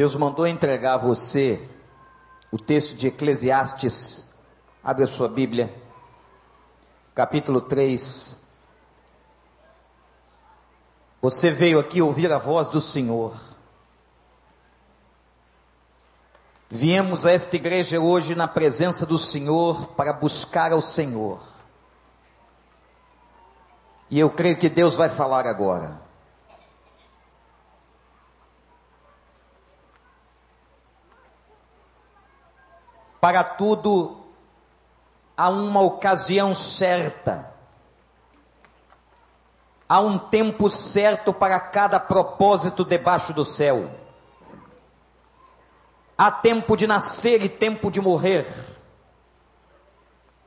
[0.00, 1.68] Deus mandou entregar a você
[2.50, 4.24] o texto de Eclesiastes.
[4.82, 5.74] Abre a sua Bíblia,
[7.14, 8.34] capítulo 3.
[11.20, 13.38] Você veio aqui ouvir a voz do Senhor.
[16.70, 21.42] Viemos a esta igreja hoje na presença do Senhor para buscar ao Senhor.
[24.08, 26.09] E eu creio que Deus vai falar agora.
[33.20, 34.16] Para tudo
[35.36, 37.52] há uma ocasião certa.
[39.86, 43.90] Há um tempo certo para cada propósito debaixo do céu.
[46.16, 48.46] Há tempo de nascer e tempo de morrer.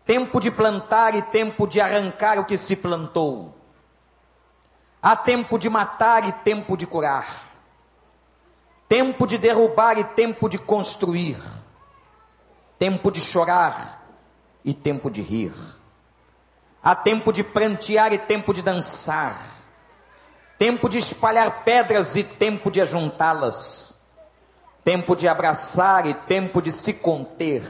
[0.05, 3.53] Tempo de plantar e tempo de arrancar o que se plantou.
[5.01, 7.27] Há tempo de matar e tempo de curar.
[8.87, 11.62] Tempo de derrubar e tempo de construir
[12.83, 14.03] tempo de chorar
[14.61, 15.53] e tempo de rir.
[16.83, 19.39] Há tempo de prantear e tempo de dançar.
[20.57, 23.95] Tempo de espalhar pedras e tempo de ajuntá-las.
[24.83, 27.65] Tempo de abraçar e tempo de se conter.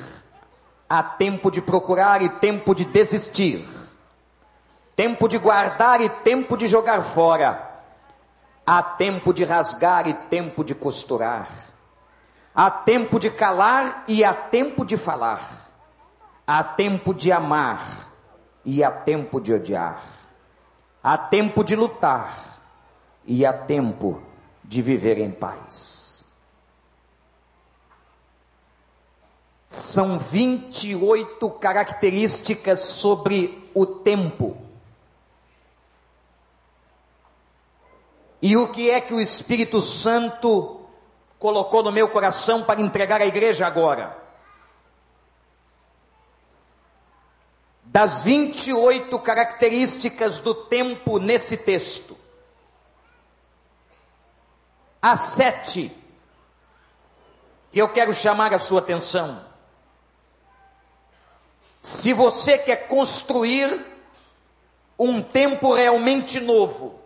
[0.89, 3.63] Há tempo de procurar e tempo de desistir.
[4.95, 7.83] Tempo de guardar e tempo de jogar fora.
[8.65, 11.71] Há tempo de rasgar e tempo de costurar
[12.55, 15.69] Há tempo de calar e há tempo de falar.
[16.45, 18.11] Há tempo de amar
[18.63, 20.03] e há tempo de odiar.
[21.01, 22.61] Há tempo de lutar
[23.25, 24.21] e há tempo
[24.63, 26.25] de viver em paz.
[29.67, 34.55] São 28 características sobre o tempo.
[38.39, 40.82] E o que é que o Espírito Santo
[41.43, 44.15] colocou no meu coração para entregar à igreja agora.
[47.83, 52.15] Das 28 características do tempo nesse texto,
[55.01, 55.91] há sete
[57.73, 59.45] que eu quero chamar a sua atenção.
[61.81, 63.85] Se você quer construir
[64.97, 67.02] um tempo realmente novo,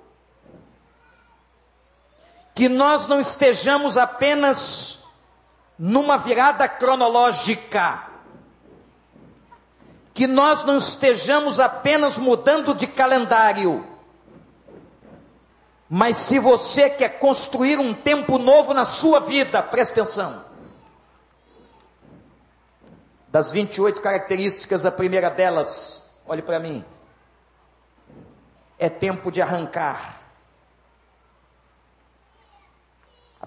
[2.57, 5.05] que nós não estejamos apenas
[5.77, 8.07] numa virada cronológica,
[10.11, 13.85] que nós não estejamos apenas mudando de calendário,
[15.87, 20.43] mas se você quer construir um tempo novo na sua vida, preste atenção.
[23.27, 26.83] Das 28 características, a primeira delas, olhe para mim,
[28.79, 30.17] é tempo de arrancar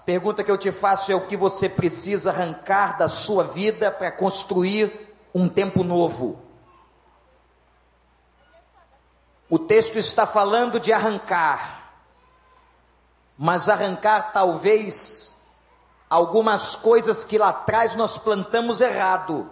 [0.11, 4.11] pergunta que eu te faço é o que você precisa arrancar da sua vida para
[4.11, 6.37] construir um tempo novo.
[9.49, 11.93] O texto está falando de arrancar,
[13.37, 15.41] mas arrancar talvez
[16.09, 19.49] algumas coisas que lá atrás nós plantamos errado.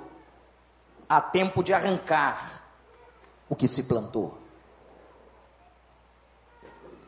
[1.08, 2.64] Há tempo de arrancar
[3.48, 4.38] o que se plantou.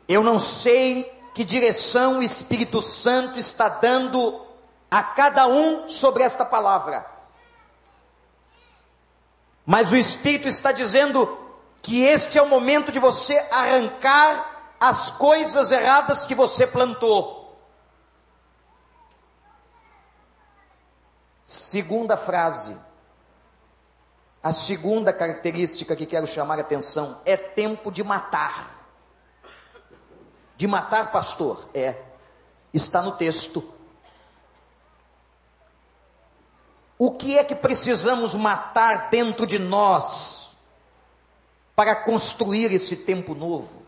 [0.08, 4.46] Eu não sei que direção o Espírito Santo está dando
[4.90, 7.06] a cada um sobre esta palavra.
[9.66, 11.40] Mas o Espírito está dizendo
[11.82, 17.58] que este é o momento de você arrancar as coisas erradas que você plantou.
[21.46, 22.78] Segunda frase.
[24.44, 28.81] A segunda característica que quero chamar a atenção é tempo de matar
[30.62, 31.68] de matar pastor?
[31.74, 31.96] É,
[32.72, 33.68] está no texto.
[37.00, 40.52] O que é que precisamos matar dentro de nós
[41.76, 43.82] para construir esse tempo novo?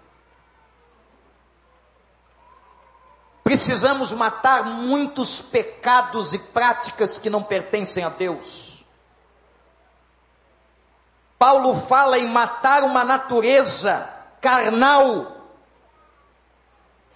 [3.44, 8.84] Precisamos matar muitos pecados e práticas que não pertencem a Deus.
[11.38, 14.12] Paulo fala em matar uma natureza
[14.42, 15.33] carnal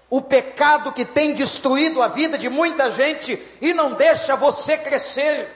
[0.10, 5.56] o pecado que tem destruído a vida de muita gente e não deixa você crescer.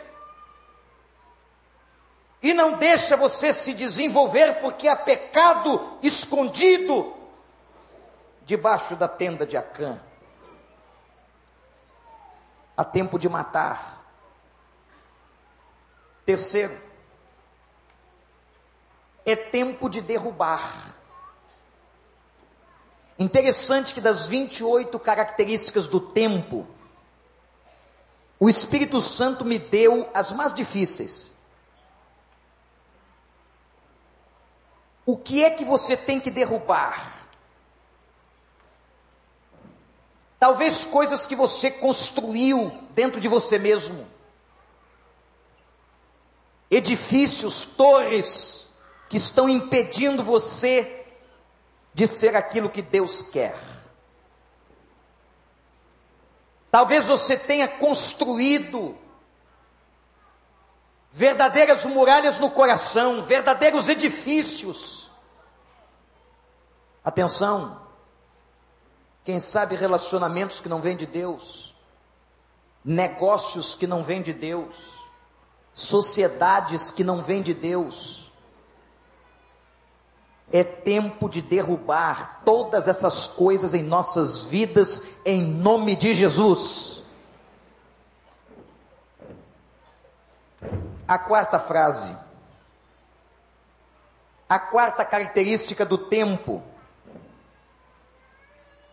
[2.44, 7.16] E não deixa você se desenvolver porque há pecado escondido
[8.44, 10.00] debaixo da tenda de Acã.
[12.76, 14.04] Há tempo de matar.
[16.26, 16.78] Terceiro,
[19.26, 20.96] é tempo de derrubar.
[23.22, 26.66] Interessante que das 28 características do tempo,
[28.40, 31.36] o Espírito Santo me deu as mais difíceis.
[35.06, 37.28] O que é que você tem que derrubar?
[40.40, 44.08] Talvez coisas que você construiu dentro de você mesmo.
[46.72, 48.68] Edifícios, torres
[49.08, 51.01] que estão impedindo você
[51.94, 53.56] de ser aquilo que Deus quer.
[56.72, 58.98] Talvez você tenha construído
[61.12, 65.12] verdadeiras muralhas no coração, verdadeiros edifícios.
[67.04, 67.82] Atenção,
[69.24, 71.76] quem sabe relacionamentos que não vêm de Deus,
[72.84, 74.98] negócios que não vêm de Deus,
[75.74, 78.31] sociedades que não vêm de Deus.
[80.52, 87.04] É tempo de derrubar todas essas coisas em nossas vidas, em nome de Jesus.
[91.08, 92.16] A quarta frase,
[94.48, 96.64] a quarta característica do tempo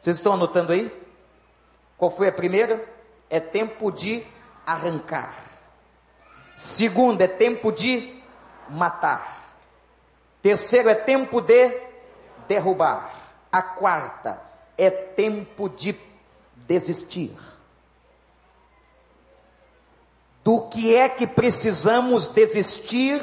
[0.00, 0.90] vocês estão anotando aí?
[1.96, 2.82] Qual foi a primeira?
[3.28, 4.24] É tempo de
[4.64, 5.34] arrancar.
[6.54, 8.22] Segunda é tempo de
[8.70, 9.47] matar.
[10.48, 11.78] Terceiro é tempo de
[12.48, 13.12] derrubar.
[13.52, 14.40] A quarta
[14.78, 15.94] é tempo de
[16.56, 17.36] desistir.
[20.42, 23.20] Do que é que precisamos desistir,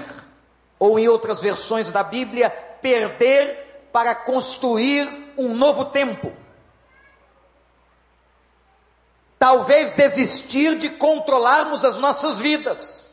[0.77, 2.48] ou em outras versões da Bíblia,
[2.80, 6.31] perder para construir um novo tempo?
[9.38, 13.05] talvez desistir de controlarmos as nossas vidas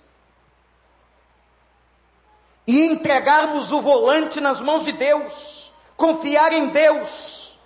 [2.67, 7.59] e entregarmos o volante nas mãos de Deus, confiar em Deus.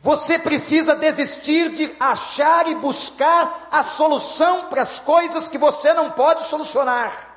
[0.00, 6.12] Você precisa desistir de achar e buscar a solução para as coisas que você não
[6.12, 7.34] pode solucionar.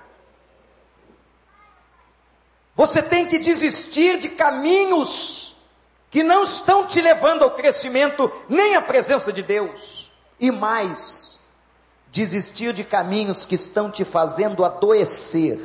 [2.75, 5.49] Você tem que desistir de caminhos
[6.09, 11.28] que não estão te levando ao crescimento nem à presença de Deus, e mais,
[12.11, 15.59] desistir de caminhos que estão te fazendo adoecer.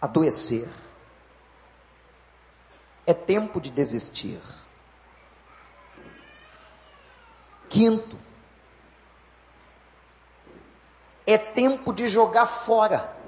[0.00, 0.68] Adoecer.
[3.06, 4.40] É tempo de desistir.
[7.68, 8.18] Quinto,
[11.24, 13.20] é tempo de jogar fora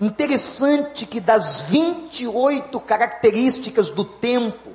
[0.00, 4.70] Interessante que das 28 características do tempo,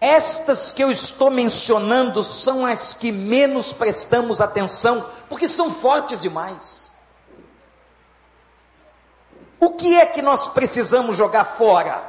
[0.00, 6.90] estas que eu estou mencionando são as que menos prestamos atenção, porque são fortes demais.
[9.58, 12.08] O que é que nós precisamos jogar fora?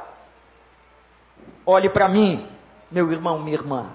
[1.64, 2.48] Olhe para mim,
[2.90, 3.90] meu irmão, minha irmã.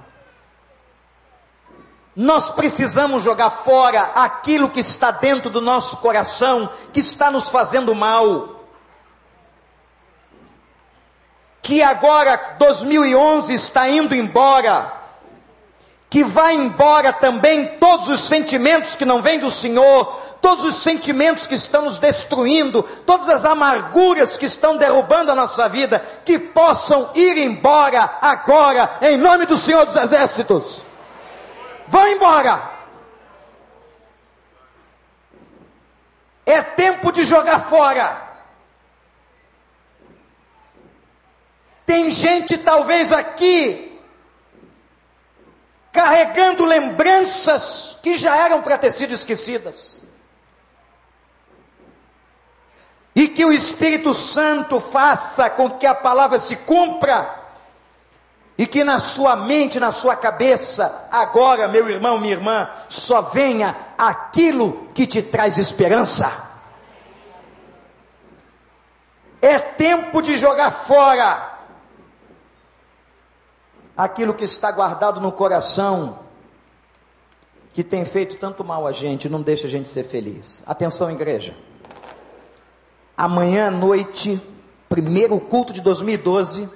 [2.16, 7.96] Nós precisamos jogar fora aquilo que está dentro do nosso coração, que está nos fazendo
[7.96, 8.53] mal.
[11.63, 15.01] Que agora 2011 está indo embora.
[16.10, 20.06] Que vai embora também todos os sentimentos que não vêm do Senhor,
[20.42, 25.68] todos os sentimentos que estão nos destruindo, todas as amarguras que estão derrubando a nossa
[25.68, 30.84] vida, que possam ir embora agora, em nome do Senhor dos Exércitos.
[31.88, 32.72] Vão embora.
[36.46, 38.23] É tempo de jogar fora.
[41.86, 43.94] Tem gente talvez aqui
[45.94, 50.04] carregando lembranças que já eram para ter sido esquecidas.
[53.16, 57.44] E que o Espírito Santo faça com que a palavra se cumpra
[58.58, 63.75] e que na sua mente, na sua cabeça, agora, meu irmão, minha irmã, só venha
[63.96, 66.52] aquilo que te traz esperança.
[69.40, 71.52] É tempo de jogar fora
[73.96, 76.20] aquilo que está guardado no coração,
[77.74, 80.64] que tem feito tanto mal a gente, não deixa a gente ser feliz.
[80.66, 81.56] Atenção, igreja.
[83.18, 84.42] Amanhã à noite,
[84.90, 86.70] primeiro culto de 2012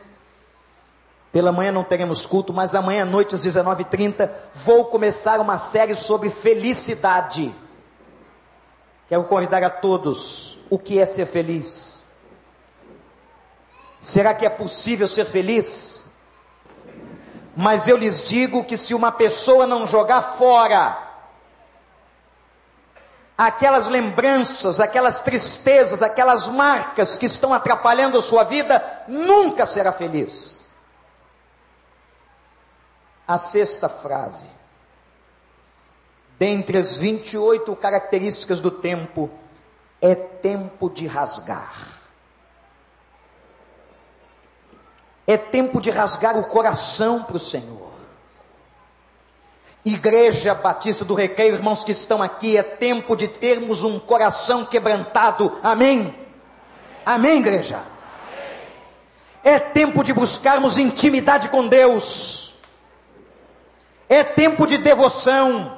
[1.32, 5.96] pela manhã não teremos culto, mas amanhã à noite às 19h30 vou começar uma série
[5.96, 7.54] sobre felicidade.
[9.08, 12.06] Quero convidar a todos o que é ser feliz.
[14.00, 16.07] Será que é possível ser feliz?
[17.60, 20.96] Mas eu lhes digo que se uma pessoa não jogar fora
[23.36, 30.68] aquelas lembranças, aquelas tristezas, aquelas marcas que estão atrapalhando a sua vida, nunca será feliz.
[33.28, 34.48] A sexta frase.
[36.38, 39.32] Dentre as 28 características do tempo,
[40.00, 41.97] é tempo de rasgar.
[45.27, 47.91] É tempo de rasgar o coração para o Senhor.
[49.84, 55.60] Igreja Batista do Recreio, irmãos que estão aqui, é tempo de termos um coração quebrantado.
[55.62, 56.15] Amém?
[57.05, 57.81] Amém, igreja?
[59.43, 62.55] É tempo de buscarmos intimidade com Deus.
[64.10, 65.76] É tempo de devoção.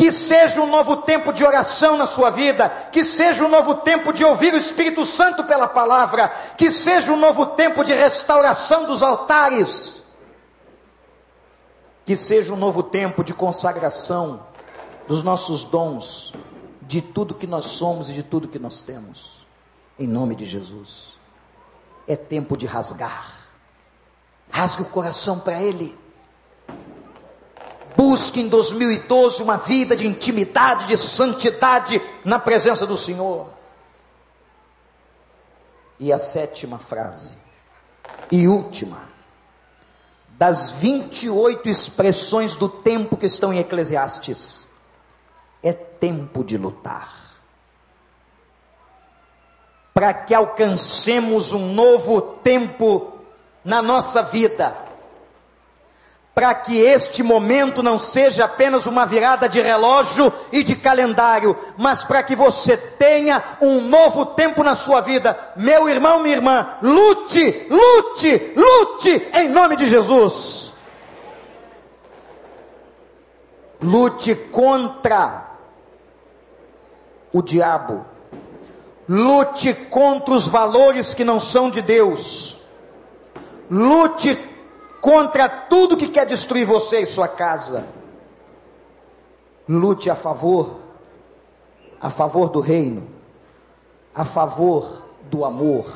[0.00, 4.14] Que seja um novo tempo de oração na sua vida, que seja um novo tempo
[4.14, 9.02] de ouvir o Espírito Santo pela palavra, que seja um novo tempo de restauração dos
[9.02, 10.04] altares,
[12.06, 14.40] que seja um novo tempo de consagração
[15.06, 16.32] dos nossos dons,
[16.80, 19.46] de tudo que nós somos e de tudo que nós temos,
[19.98, 21.20] em nome de Jesus.
[22.08, 23.36] É tempo de rasgar,
[24.50, 25.94] rasgue o coração para Ele.
[28.00, 33.50] Busque em 2012 uma vida de intimidade, de santidade na presença do Senhor.
[35.98, 37.36] E a sétima frase,
[38.32, 39.06] e última,
[40.30, 44.66] das 28 expressões do tempo que estão em Eclesiastes,
[45.62, 47.12] é tempo de lutar.
[49.92, 53.12] Para que alcancemos um novo tempo
[53.62, 54.88] na nossa vida
[56.34, 62.04] para que este momento não seja apenas uma virada de relógio e de calendário, mas
[62.04, 65.36] para que você tenha um novo tempo na sua vida.
[65.56, 70.72] Meu irmão, minha irmã, lute, lute, lute em nome de Jesus.
[73.82, 75.48] Lute contra
[77.32, 78.04] o diabo.
[79.08, 82.60] Lute contra os valores que não são de Deus.
[83.68, 84.38] Lute
[85.00, 87.86] contra tudo que quer destruir você e sua casa.
[89.68, 90.80] Lute a favor,
[92.00, 93.08] a favor do reino,
[94.14, 95.86] a favor do amor,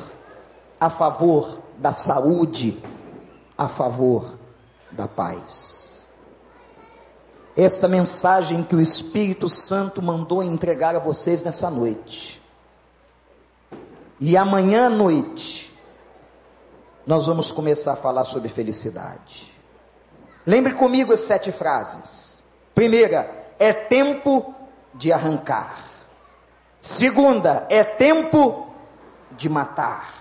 [0.79, 2.81] a favor da saúde,
[3.57, 4.37] a favor
[4.91, 6.05] da paz.
[7.55, 12.41] Esta mensagem que o Espírito Santo mandou entregar a vocês nessa noite.
[14.19, 15.64] E amanhã à noite,
[17.05, 19.53] nós vamos começar a falar sobre felicidade.
[20.45, 22.43] Lembre comigo as sete frases.
[22.73, 24.53] Primeira, é tempo
[24.93, 25.77] de arrancar.
[26.81, 28.67] Segunda, é tempo
[29.31, 30.13] de matar.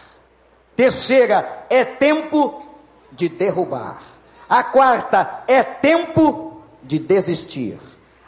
[0.77, 2.67] Terceira, é tempo
[3.13, 4.03] de derrubar.
[4.49, 7.79] A quarta, é tempo de desistir.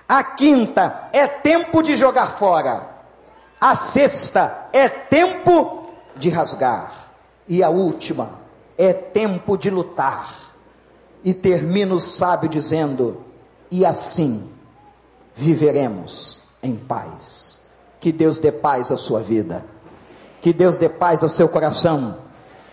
[0.08, 2.88] A quinta, é tempo de jogar fora.
[3.60, 7.10] A sexta, é tempo de rasgar.
[7.48, 8.45] E a última,
[8.76, 10.34] é tempo de lutar.
[11.24, 13.18] E termina o sábio dizendo:
[13.70, 14.48] e assim
[15.34, 17.62] viveremos em paz.
[18.00, 19.64] Que Deus dê paz à sua vida,
[20.40, 22.18] que Deus dê paz ao seu coração,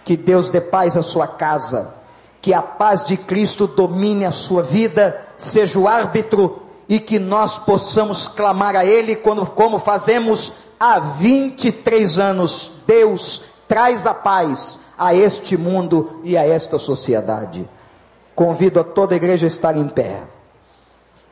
[0.06, 1.96] que Deus dê paz à sua casa,
[2.42, 7.58] que a paz de Cristo domine a sua vida, seja o árbitro e que nós
[7.58, 12.80] possamos clamar a Ele quando, como fazemos há 23 anos.
[12.86, 17.68] Deus traz a paz a este mundo e a esta sociedade.
[18.36, 20.24] Convido a toda a igreja a estar em pé.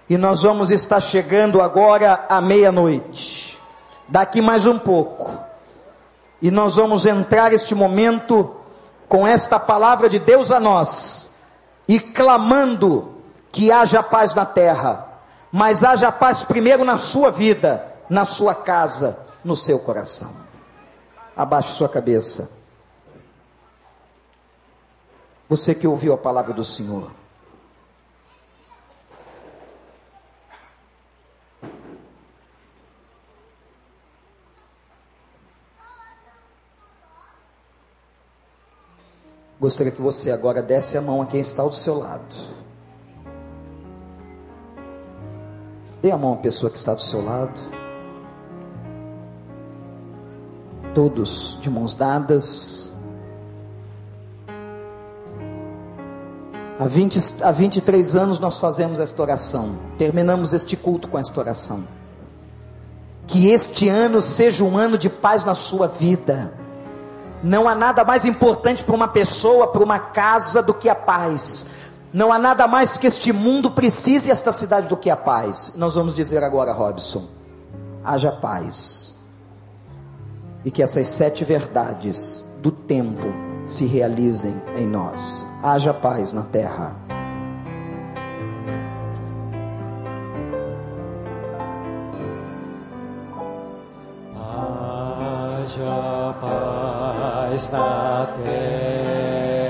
[0.10, 3.58] E nós vamos estar chegando agora à meia-noite.
[4.08, 5.32] Daqui mais um pouco.
[6.42, 8.56] E nós vamos entrar este momento
[9.08, 11.36] com esta palavra de Deus a nós
[11.88, 13.14] e clamando
[13.52, 15.06] que haja paz na terra,
[15.52, 20.32] mas haja paz primeiro na sua vida, na sua casa, no seu coração.
[21.36, 22.61] Abaixe sua cabeça.
[25.52, 27.12] Você que ouviu a palavra do Senhor.
[39.60, 42.34] Gostaria que você agora desse a mão a quem está ao seu lado.
[46.02, 47.60] Dê a mão à pessoa que está do seu lado.
[50.96, 52.91] Todos de mãos dadas.
[56.82, 59.78] Há, 20, há 23 anos nós fazemos esta oração.
[60.00, 61.84] Terminamos este culto com esta oração.
[63.28, 66.52] Que este ano seja um ano de paz na sua vida.
[67.44, 71.68] Não há nada mais importante para uma pessoa, para uma casa, do que a paz.
[72.12, 75.74] Não há nada mais que este mundo precise, esta cidade, do que a paz.
[75.76, 77.28] Nós vamos dizer agora, Robson:
[78.04, 79.14] haja paz.
[80.66, 85.48] E que essas sete verdades do tempo se realizem em nós.
[85.64, 86.94] Haja paz na terra.
[95.64, 99.70] Haja paz na terra,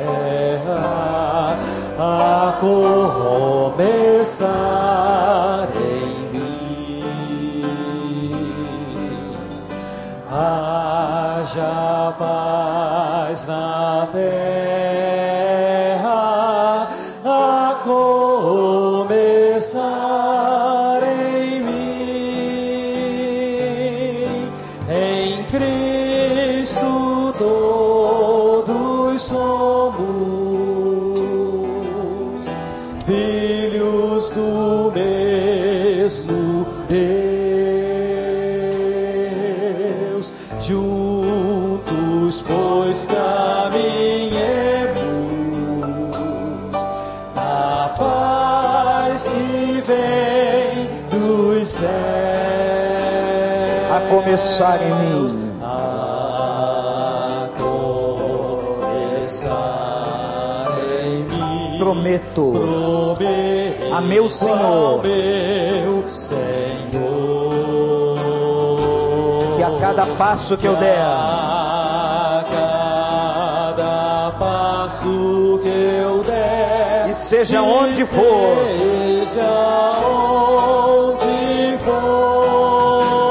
[2.00, 4.08] a começar
[5.76, 7.04] em mim.
[10.32, 12.71] Haja paz
[13.48, 14.81] na terra
[42.32, 44.32] Juntos, pois caminhemos
[47.36, 51.92] na paz que vem dos céus.
[53.92, 55.52] A começar em mim.
[55.62, 55.98] A.
[61.78, 62.54] Prometo
[63.92, 67.32] a meu Senhor meu Senhor
[69.56, 71.04] que a cada passo que eu der,
[77.22, 78.58] seja onde for,
[79.28, 83.22] seja onde for,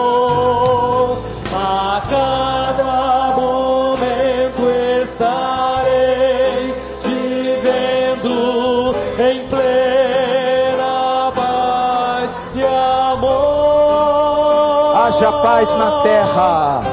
[1.53, 4.71] a cada momento
[5.03, 13.31] estarei vivendo em plena paz e amor.
[14.97, 16.90] haja paz na terra.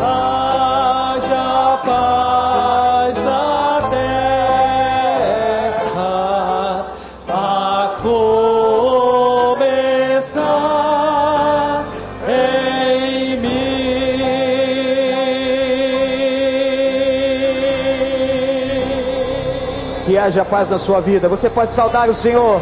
[20.28, 21.28] Haja paz na sua vida.
[21.28, 22.62] Você pode saudar o Senhor.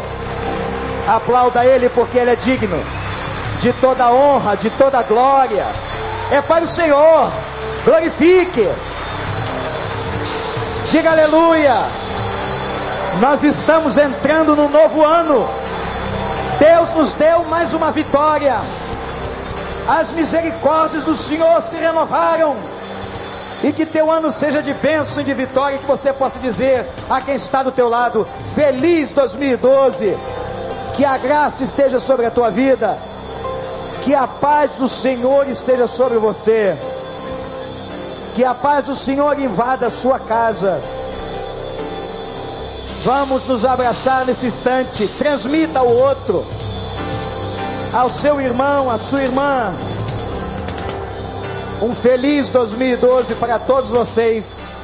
[1.06, 2.82] Aplauda Ele porque Ele é digno
[3.60, 5.66] de toda honra, de toda glória.
[6.30, 7.30] É para o Senhor.
[7.84, 8.68] Glorifique.
[10.90, 11.74] Diga aleluia.
[13.20, 15.48] Nós estamos entrando no novo ano.
[16.58, 18.56] Deus nos deu mais uma vitória.
[19.88, 22.56] As misericórdias do Senhor se renovaram.
[23.62, 27.20] E que teu ano seja de bênção e de vitória, que você possa dizer a
[27.20, 30.16] quem está do teu lado: Feliz 2012.
[30.94, 32.96] Que a graça esteja sobre a tua vida.
[34.02, 36.76] Que a paz do Senhor esteja sobre você.
[38.34, 40.80] Que a paz do Senhor invada a sua casa.
[43.02, 45.06] Vamos nos abraçar nesse instante.
[45.06, 46.44] Transmita ao outro,
[47.92, 49.74] ao seu irmão, à sua irmã.
[51.82, 54.75] Um feliz 2012 para todos vocês.